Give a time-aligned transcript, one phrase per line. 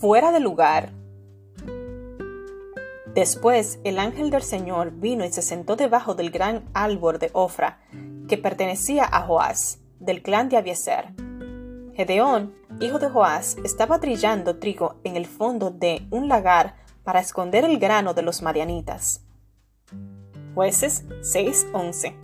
[0.00, 0.92] fuera de lugar.
[3.14, 7.80] Después el ángel del Señor vino y se sentó debajo del gran árbol de Ofra,
[8.28, 11.14] que pertenecía a Joás, del clan de Abieser.
[11.94, 17.64] Gedeón, hijo de Joás, estaba trillando trigo en el fondo de un lagar para esconder
[17.64, 19.24] el grano de los madianitas.
[20.54, 22.14] Jueces 6:11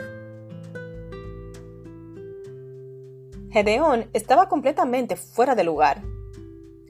[3.51, 6.14] Gedeón estaba completamente fuera de lugar.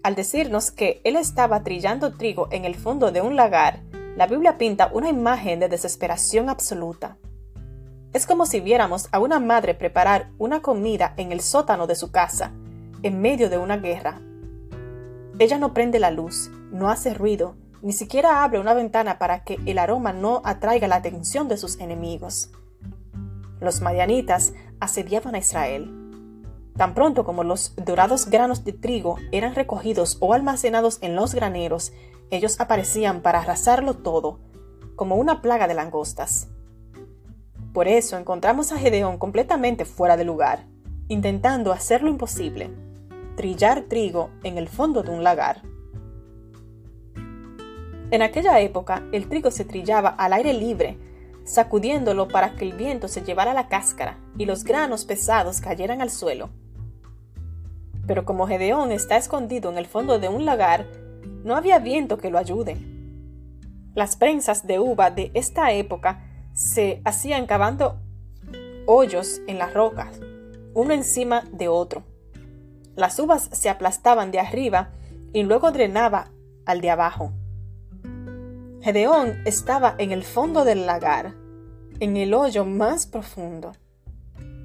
[0.05, 3.81] Al decirnos que él estaba trillando trigo en el fondo de un lagar,
[4.19, 7.17] la Biblia pinta una imagen de desesperación absoluta.
[8.13, 12.13] Es como si viéramos a una madre preparar una comida en el sótano de su
[12.13, 12.53] casa,
[13.03, 14.21] en medio de una guerra.
[15.39, 19.59] Ella no prende la luz, no hace ruido, ni siquiera abre una ventana para que
[19.65, 22.51] el aroma no atraiga la atención de sus enemigos.
[23.59, 26.04] Los madianitas asediaban a Israel.
[26.77, 31.93] Tan pronto como los dorados granos de trigo eran recogidos o almacenados en los graneros,
[32.31, 34.41] ellos aparecían para arrasarlo todo,
[34.97, 36.49] como una plaga de langostas.
[37.73, 40.67] Por eso encontramos a Gedeón completamente fuera de lugar,
[41.09, 42.71] intentando hacer lo imposible,
[43.37, 45.63] trillar trigo en el fondo de un lagar.
[48.11, 50.99] En aquella época el trigo se trillaba al aire libre,
[51.45, 56.11] sacudiéndolo para que el viento se llevara la cáscara y los granos pesados cayeran al
[56.11, 56.51] suelo.
[58.07, 60.87] Pero como Gedeón está escondido en el fondo de un lagar,
[61.45, 62.77] no había viento que lo ayude.
[63.95, 68.01] Las prensas de uva de esta época se hacían cavando
[68.87, 70.21] hoyos en las rocas,
[70.75, 72.05] uno encima de otro.
[72.97, 74.91] Las uvas se aplastaban de arriba
[75.33, 76.31] y luego drenaba
[76.67, 77.33] al de abajo.
[78.83, 81.35] Gedeón estaba en el fondo del lagar,
[82.01, 83.73] en el hoyo más profundo.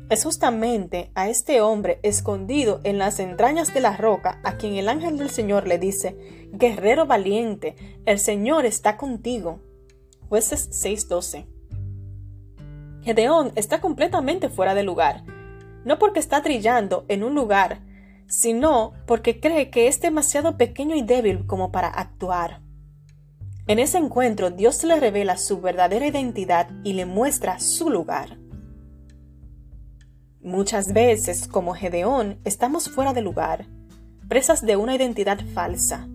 [0.09, 4.89] Es justamente a este hombre escondido en las entrañas de la roca a quien el
[4.89, 7.75] ángel del Señor le dice, Guerrero valiente,
[8.07, 9.59] el Señor está contigo.
[10.27, 11.45] Jueces 6:12.
[13.03, 15.23] Gedeón está completamente fuera de lugar,
[15.85, 17.81] no porque está trillando en un lugar,
[18.27, 22.61] sino porque cree que es demasiado pequeño y débil como para actuar.
[23.67, 28.39] En ese encuentro Dios le revela su verdadera identidad y le muestra su lugar.
[30.41, 33.65] Muchas veces, como Gedeón, estamos fuera de lugar,
[34.29, 36.07] presas de una identidad falsa,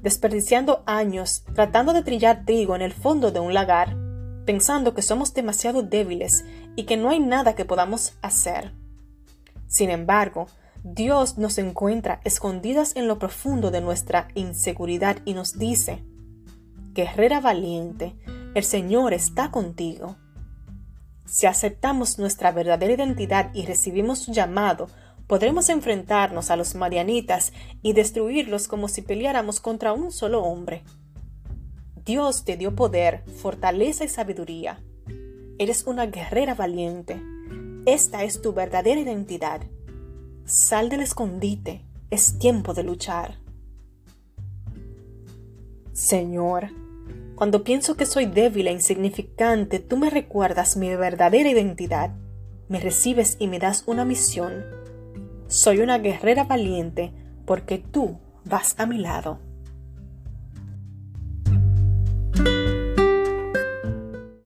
[0.00, 3.94] desperdiciando años tratando de trillar trigo en el fondo de un lagar,
[4.46, 6.44] pensando que somos demasiado débiles
[6.74, 8.72] y que no hay nada que podamos hacer.
[9.66, 10.46] Sin embargo,
[10.82, 16.02] Dios nos encuentra escondidas en lo profundo de nuestra inseguridad y nos dice,
[16.94, 18.14] Guerrera valiente,
[18.54, 20.16] el Señor está contigo.
[21.26, 24.88] Si aceptamos nuestra verdadera identidad y recibimos su llamado,
[25.26, 30.84] podremos enfrentarnos a los marianitas y destruirlos como si peleáramos contra un solo hombre.
[32.04, 34.80] Dios te dio poder, fortaleza y sabiduría.
[35.58, 37.20] Eres una guerrera valiente.
[37.86, 39.62] Esta es tu verdadera identidad.
[40.44, 41.84] Sal del escondite.
[42.10, 43.38] Es tiempo de luchar.
[45.92, 46.68] Señor,
[47.36, 52.14] cuando pienso que soy débil e insignificante, tú me recuerdas mi verdadera identidad,
[52.68, 54.64] me recibes y me das una misión.
[55.46, 57.12] Soy una guerrera valiente
[57.44, 59.38] porque tú vas a mi lado.